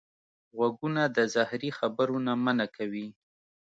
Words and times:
غوږونه 0.55 1.03
د 1.15 1.17
زهري 1.33 1.69
خبرو 1.79 2.17
نه 2.27 2.33
منع 2.43 2.67
کوي 2.77 3.07